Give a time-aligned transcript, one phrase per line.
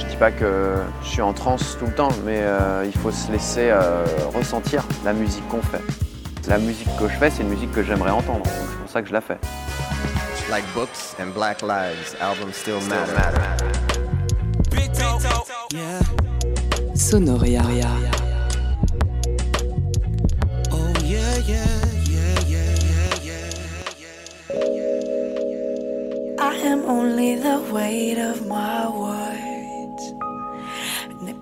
[0.00, 3.10] Je dis pas que je suis en transe tout le temps, mais euh, il faut
[3.10, 4.04] se laisser euh,
[4.34, 5.82] ressentir la musique qu'on fait.
[6.48, 9.02] La musique que je fais, c'est une musique que j'aimerais entendre, donc c'est pour ça
[9.02, 9.38] que je la fais.
[10.50, 13.14] Like books and black lives, albums still matter.
[16.94, 17.62] Sonoria.
[20.72, 21.66] Oh yeah, yeah,
[22.08, 22.74] yeah, yeah,
[23.22, 23.50] yeah,
[23.98, 24.20] yeah.
[26.40, 29.39] I am only the weight of my words,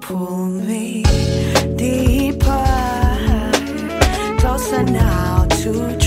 [0.09, 1.03] pull me
[1.77, 2.65] deeper,
[4.39, 5.98] closer now to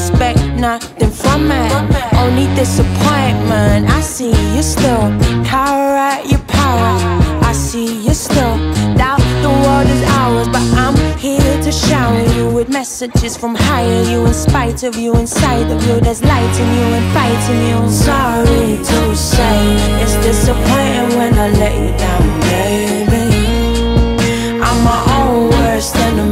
[0.00, 1.60] expect nothing from me.
[2.16, 3.86] Only disappointment.
[3.98, 5.06] I see you still
[5.44, 6.94] cower at your power.
[7.50, 8.56] I see you still
[8.96, 14.02] doubt the world is ours, but I'm here to shower you with messages from higher.
[14.10, 17.58] You, in spite of you, inside of you, there's light in you and fight in
[17.70, 17.90] you.
[17.90, 19.58] Sorry to say,
[20.02, 23.24] it's disappointing when I let you down, baby.
[24.66, 26.29] I'm my own worst enemy.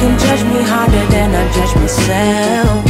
[0.00, 2.84] No can judge me harder than I judge myself.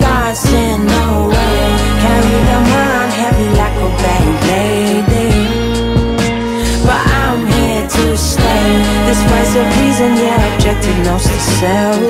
[0.00, 1.62] Thoughts in the way,
[2.02, 5.30] carry them around heavy like a bad lady.
[6.84, 8.66] But I'm here to stay.
[9.06, 12.00] This voice of reason, yeah, objective knows the self.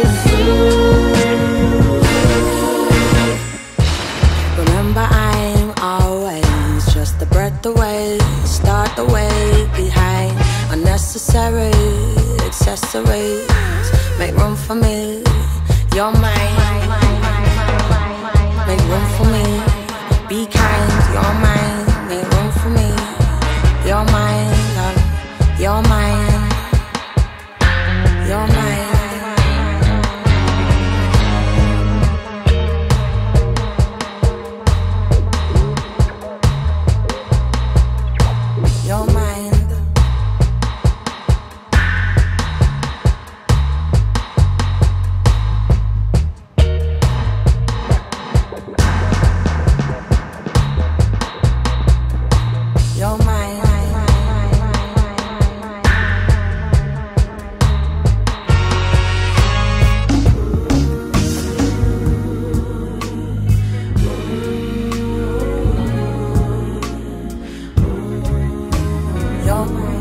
[4.59, 8.19] Remember, I'm always just a breath away.
[8.47, 10.35] Start the way behind
[10.73, 12.28] unnecessary
[12.69, 13.49] accessories.
[14.19, 15.23] Make room for me.
[15.95, 16.55] You're mine.
[18.67, 19.58] Make room for me.
[69.49, 69.98] You're mine.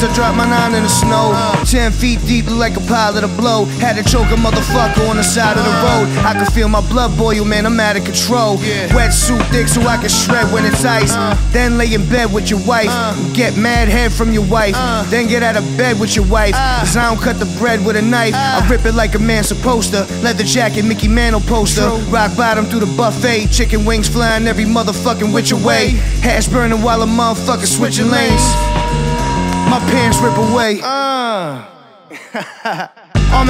[0.00, 1.32] Running through the woods, I dropped my nine in the snow.
[1.64, 3.64] Ten feet deep, like a pilot of blow.
[3.80, 6.08] Had to choke a motherfucker on the side of the road.
[6.24, 8.58] I can feel my blood boil, man, I'm out of control.
[8.96, 11.12] Wetsuit thick so I can shred when it's ice.
[11.52, 12.90] Then lay in bed with your wife.
[13.34, 14.74] Get mad head from your wife.
[15.10, 16.54] Then get out of bed with your wife.
[16.54, 18.34] Cause I don't cut the bread with a knife.
[18.34, 20.06] I rip it like a man supposed to.
[20.22, 21.88] Leather jacket, Mickey Mantle poster.
[22.10, 23.48] Rock bottom through the buffet.
[23.48, 25.90] Chicken wings flying every motherfucking which away.
[26.22, 28.69] Hash burning while a motherfucker switching lanes.
[29.70, 30.80] My pants rip away.
[30.82, 31.64] Uh.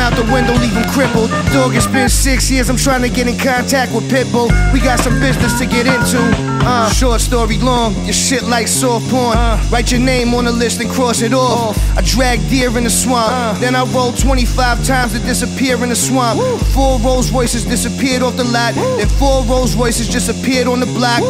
[0.00, 1.28] Out the window, leave him crippled.
[1.52, 4.48] Dog, it's been six years, I'm trying to get in contact with Pitbull.
[4.72, 6.18] We got some business to get into.
[6.64, 9.36] Uh, short story long, your shit like soft porn.
[9.70, 11.76] Write your name on the list and cross it off.
[11.98, 15.96] I drag deer in the swamp, then I roll 25 times to disappear in the
[15.96, 16.40] swamp.
[16.72, 20.86] Four Rolls Royces disappeared off the lot, then four Rolls Royces just appeared on the
[20.86, 21.20] block.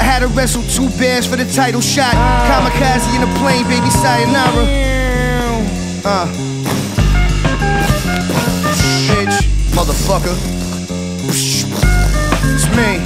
[0.00, 2.14] I had to wrestle two bears for the title shot.
[2.48, 4.64] Kamikaze in a plane, baby, sayonara.
[6.06, 6.43] Uh.
[9.74, 10.34] Motherfucker.
[11.28, 13.00] It's me.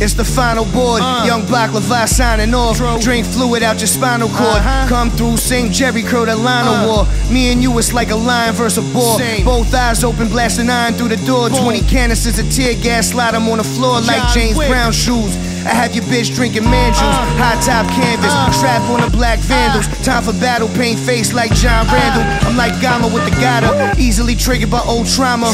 [0.00, 1.02] It's the final board.
[1.26, 2.78] Young Black Levi signing off.
[3.02, 4.62] Drain fluid out your spinal cord.
[4.88, 7.32] Come through, same Jheri curl that line of war.
[7.32, 9.18] Me and you, it's like a lion versus a boar.
[9.44, 11.48] Both eyes open, blasting iron through the door.
[11.48, 15.34] 20 canisters of tear gas, slide 'em on the floor like James Brown shoes.
[15.68, 17.02] I have your bitch drinking man juice.
[17.02, 17.36] Uh.
[17.36, 18.50] High top canvas, uh.
[18.50, 19.52] strap on the black uh.
[19.52, 19.86] vandals.
[20.02, 22.24] Time for battle, paint face like John Randall.
[22.48, 25.46] I'm like Gama with the Gata, easily triggered by old trauma.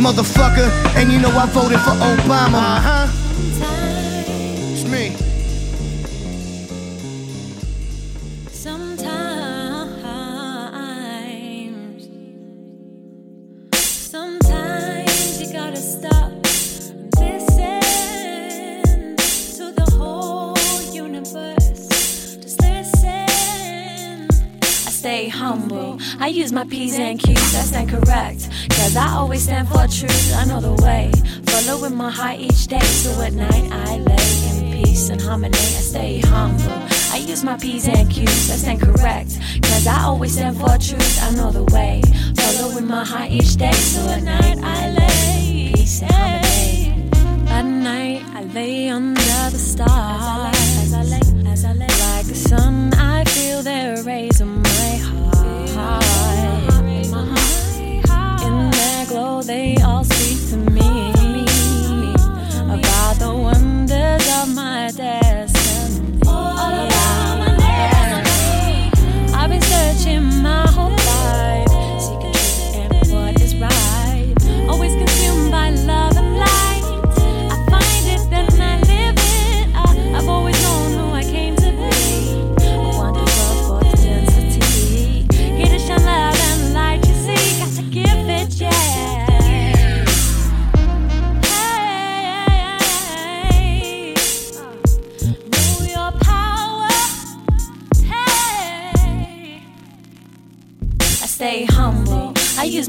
[0.00, 2.80] Motherfucker, and you know I voted for Obama.
[2.80, 3.27] Uh-huh.
[26.20, 28.48] I use my P's and Q's, that's incorrect.
[28.70, 31.12] Cause I always stand for truth, I know the way.
[31.46, 35.56] Following my heart each day, so at night I lay in peace and harmony.
[35.56, 36.88] I stay humble.
[37.12, 39.38] I use my P's and Q's, that's incorrect.
[39.62, 42.02] Cause I always stand for truth, I know the way.
[42.34, 47.48] Following my heart each day, so at night I lay peace and harmony.
[47.48, 50.56] At night I lay under the stars.
[50.82, 54.67] As I lay, as I lay, like the sun, I feel their rays my
[59.08, 60.88] glow, they all speak to me
[62.68, 65.47] about the wonders of my destiny.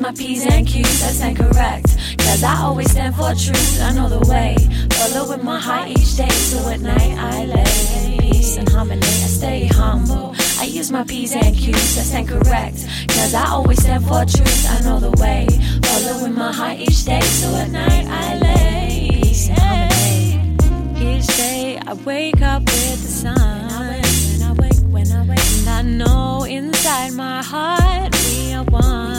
[0.10, 1.86] My P's and Q's, that's incorrect.
[2.18, 4.56] Cause I always stand for truth, I know the way.
[4.94, 9.06] Following my heart each day, so at night I lay in peace and harmony.
[9.06, 10.36] I stay humble.
[10.58, 12.88] I use my P's and Q's, that's incorrect.
[13.10, 15.48] Cause I always stand for truth, I know the way.
[15.84, 21.18] Following my heart each day, so at night I lay in peace and harmony.
[21.18, 23.38] Each day I wake up with the sun.
[23.38, 29.19] When I wake, when I wake, and I know inside my heart we are one.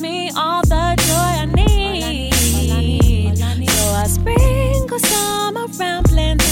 [0.00, 2.32] Me all the joy I need.
[3.68, 6.47] So I sprinkle some around planting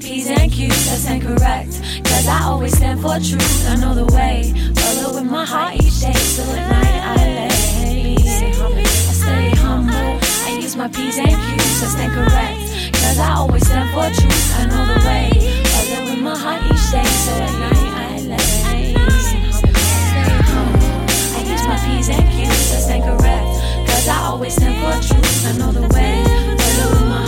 [0.00, 1.72] P's and Q's, that's incorrect.
[2.04, 4.52] Cause I always stand for truth, I know the way.
[4.74, 7.48] Follow with my heart each day, so at night I lay.
[8.16, 10.18] I stay humble.
[10.46, 12.58] I use my P's and Q's, that's incorrect.
[12.94, 15.30] Cause I always stand for truth, I know the way.
[15.64, 18.94] Follow with my heart each day, so at night I lay.
[21.34, 23.48] I use my P's and Q's, that's incorrect.
[23.88, 26.24] Cause I always stand for truth, I know the way.
[26.58, 27.27] Following my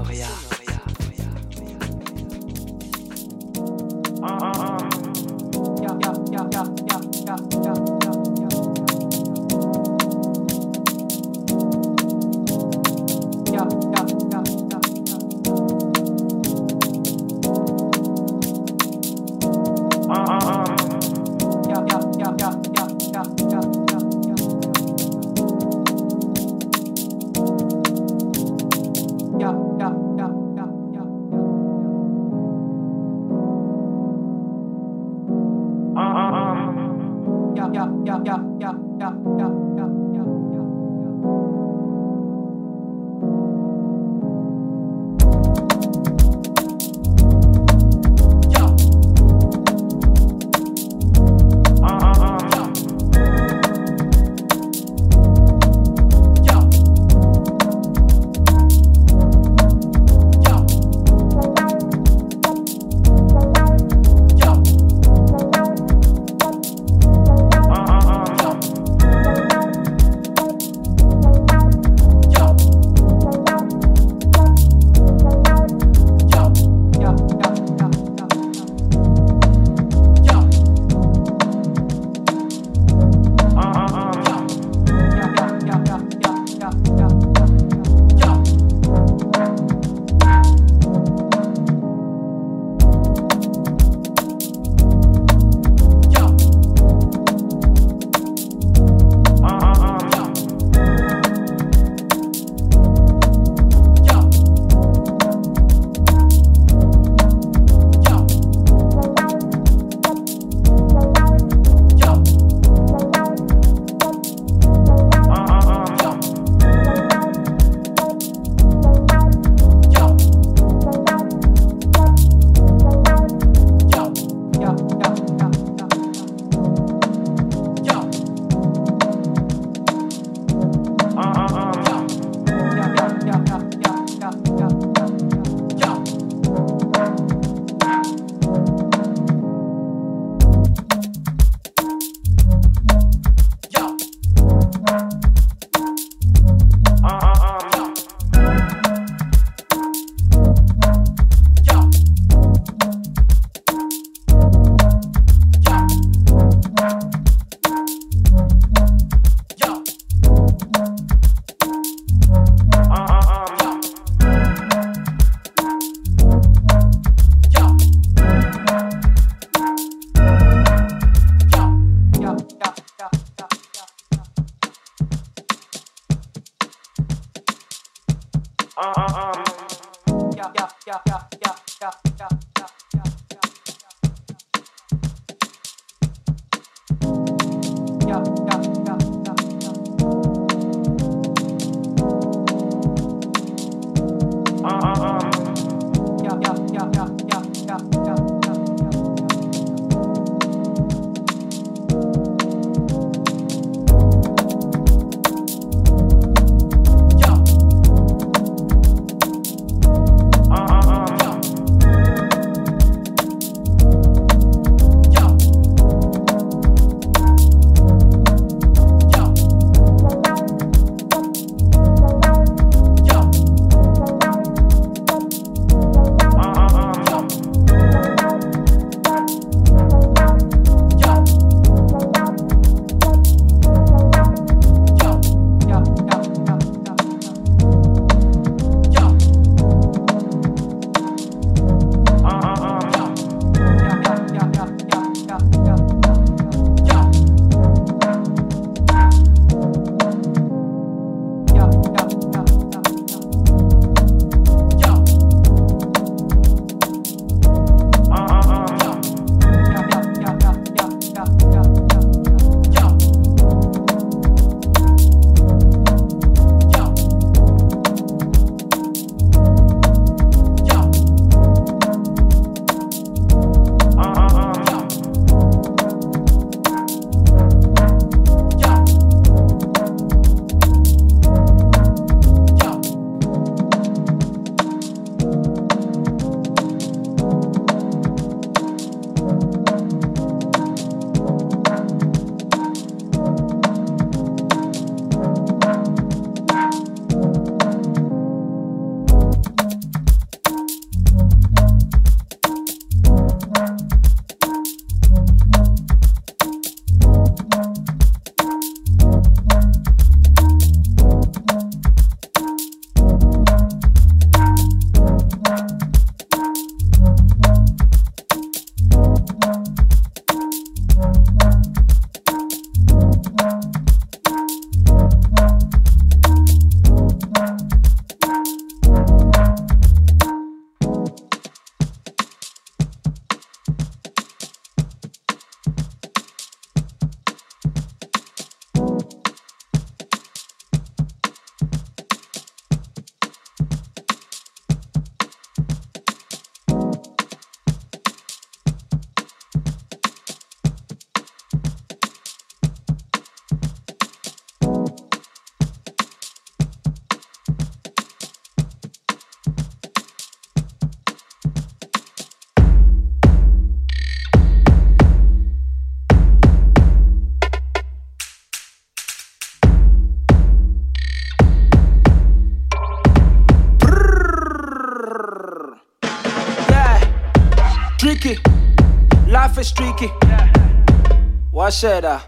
[381.83, 382.05] What?
[382.05, 382.19] Uh,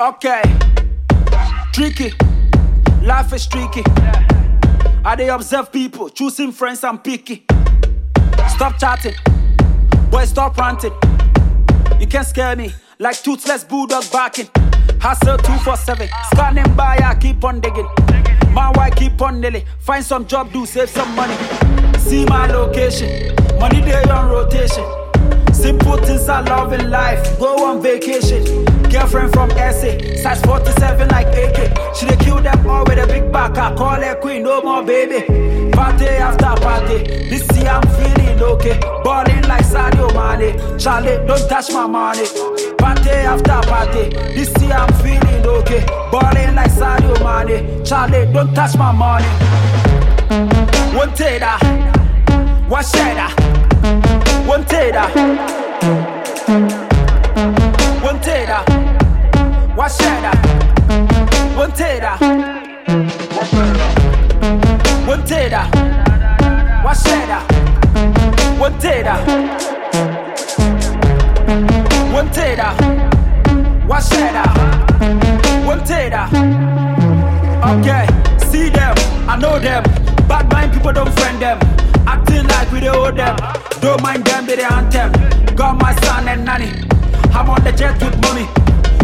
[0.00, 0.42] okay,
[1.72, 2.12] tricky.
[3.00, 3.84] Life is tricky.
[5.04, 7.44] I they observe people choosing friends and picky.
[8.48, 9.14] Stop chatting,
[10.10, 10.92] boy, stop ranting.
[12.00, 14.48] You can't scare me like toothless bulldog barking.
[15.00, 17.88] Hustle 247, scanning by, I keep on digging.
[18.52, 19.64] My wife keep on nailing.
[19.78, 21.36] Find some job, do save some money.
[21.98, 24.99] See my location, money day on rotation.
[25.60, 27.38] Simple things I love in life.
[27.38, 28.64] Go on vacation.
[28.90, 29.90] Girlfriend from SA,
[30.22, 31.94] size 47 like AK.
[31.94, 33.56] She dey kill them all with a big back.
[33.56, 35.70] I call her queen, no more baby.
[35.70, 36.98] Party after party,
[37.30, 38.78] this year I'm feeling okay.
[39.04, 40.78] Balling like Sadio Mane.
[40.78, 42.26] Charlie, don't touch my money.
[42.78, 45.84] Party after party, this year I'm feeling okay.
[46.10, 47.84] Balling like Sadio Mane.
[47.84, 49.26] Charlie, don't touch my money.
[50.96, 52.66] One tater, ah.
[52.68, 53.30] one shader,
[54.50, 54.96] Wanted.
[58.02, 58.50] Wanted.
[59.76, 60.02] Washed.
[61.56, 62.04] Wanted.
[65.06, 65.52] Wanted.
[66.82, 67.06] Washed.
[68.58, 69.06] Wanted.
[72.12, 72.60] Wanted.
[73.86, 74.20] Washed.
[75.64, 76.14] Wanted.
[77.70, 78.04] Okay,
[78.50, 78.94] see them,
[79.28, 79.84] I know them.
[80.26, 81.79] Bad mind people don't friend them.
[82.70, 83.36] Like we owe them.
[83.80, 85.10] Don't mind them, they the anthem.
[85.56, 86.70] Got my son and nanny.
[87.34, 88.46] I'm on the jet with mommy.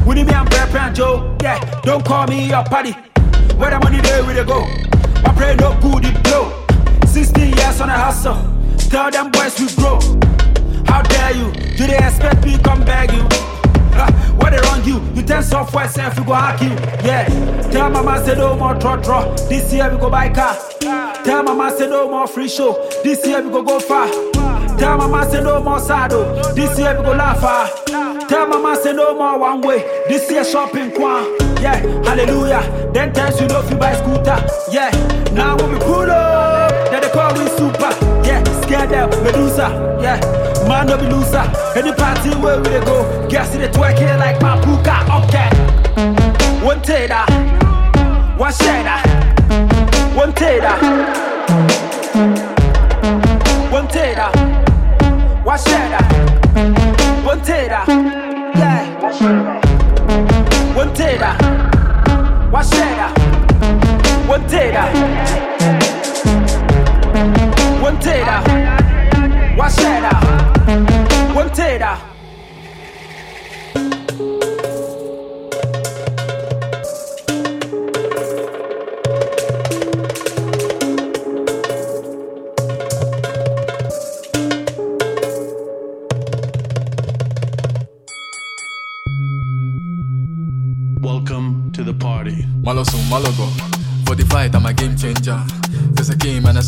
[0.06, 1.36] With me and Brad and Joe.
[1.42, 2.92] Yeah, don't call me your party.
[3.56, 4.60] Where the money there, we they go.
[5.22, 6.52] My pray no good, it blow.
[7.06, 8.38] 16 years on a hustle.
[8.88, 9.98] Tell them boys we grow.
[10.86, 11.50] How dare you?
[11.76, 13.26] Do they expect me come beg you?
[13.98, 15.00] Ah, what they wrong you?
[15.14, 16.70] You tell software self, we go hack you.
[17.06, 17.26] Yeah.
[17.70, 19.34] Tell mama say no more draw draw.
[19.48, 20.56] This year we go buy car.
[21.24, 22.72] Tell mama say no more free show.
[23.02, 24.06] This year we go go far.
[24.78, 26.24] Tell mama say no more saddle.
[26.54, 27.68] This year we go laugh far.
[28.28, 29.78] Tell mama say no more one way.
[30.08, 31.24] This year shopping kwan.
[31.60, 32.90] Yeah, hallelujah.
[32.92, 34.38] Then tells you no if you buy scooter.
[34.70, 34.90] Yeah,
[35.32, 38.05] now when we pull up, then they call me super.
[38.66, 39.68] Scare them, Medusa.
[40.02, 40.18] Yeah,
[40.66, 41.44] man no be loser.
[41.76, 45.06] Any party where we go, guess it twerk here like my puka.
[45.22, 45.48] Okay,
[46.64, 47.24] one tater,
[48.36, 48.98] one shader,
[50.16, 50.76] one tater,
[53.70, 54.30] one tater,
[55.44, 56.02] one shader,
[57.24, 57.84] one tater.
[58.58, 58.82] Yeah,
[60.74, 61.32] one tater,
[62.50, 63.10] one shader,
[64.26, 64.86] one tater,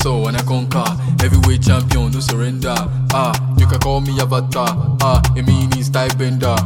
[0.09, 0.89] Came and I conquer.
[1.21, 2.75] Heavyweight champion, no surrender.
[3.13, 4.69] Ah, you can call me Avatar.
[5.03, 6.57] Ah, it means style bender.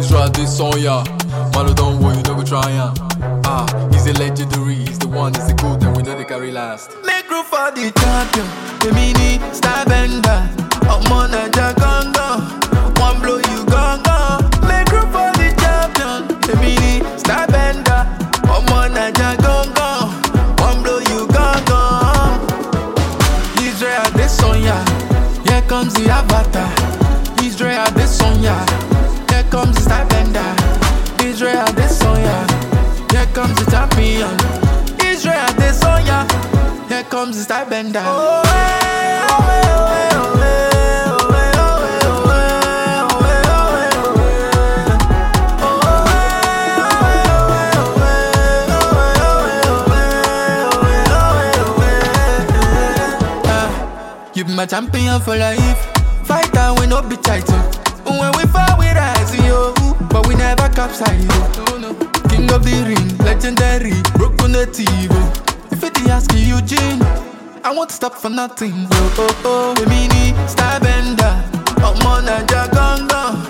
[0.00, 1.04] It's right this song, yeah.
[1.52, 2.72] Malo don't worry, you don't go try.
[3.44, 6.50] Ah, he's a legendary, he's the one, he's the good, and we know they carry
[6.52, 6.96] last.
[7.04, 8.48] Make room for the champion,
[8.80, 10.48] the mini star bender.
[10.88, 13.89] I'm on a jagongo, one blow you gone
[38.44, 41.80] eh, oh, eh, oh, eh, oh, oh.
[53.46, 55.86] Ah, You be my champion for life.
[56.24, 57.58] Fighter we no be title.
[58.06, 59.72] When we fall we rise, yo.
[60.10, 61.94] But we never capsize, yo.
[62.28, 65.10] King of the ring, legendary, broken native.
[65.10, 65.49] If
[65.84, 67.02] it ask you, Eugene,
[67.64, 68.72] I won't stop for nothing.
[68.90, 71.44] Oh, oh, oh, the mini star bender.
[71.82, 73.49] I'm on a jagongo.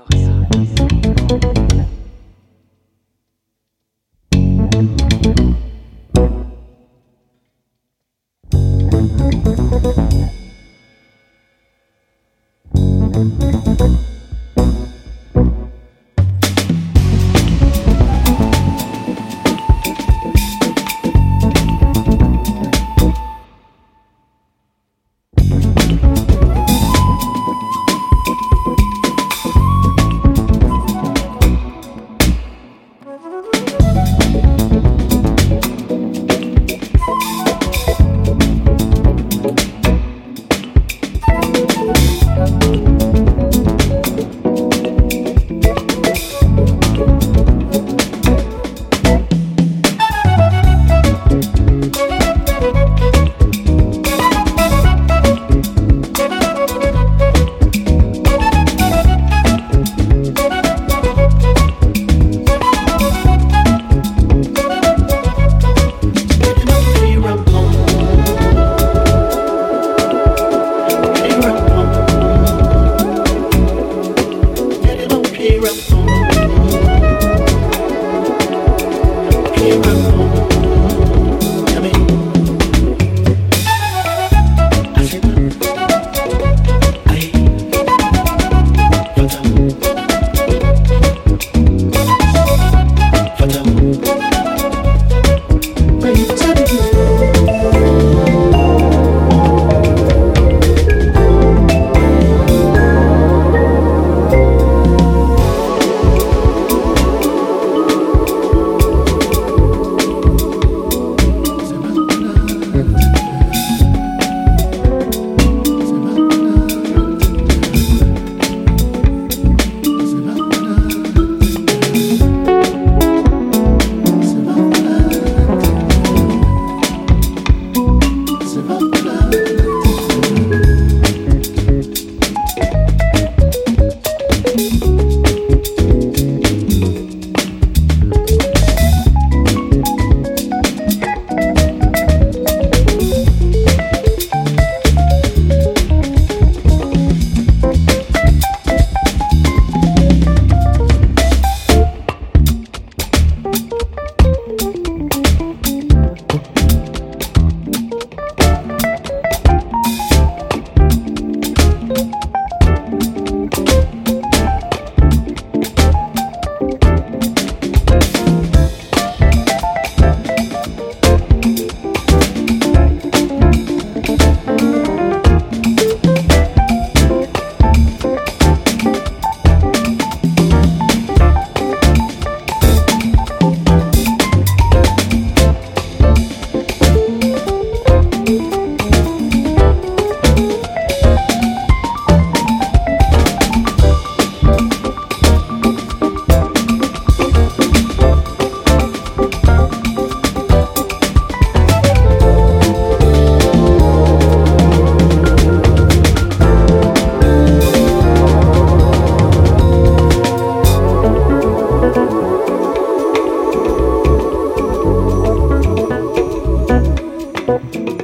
[217.61, 218.00] Bye.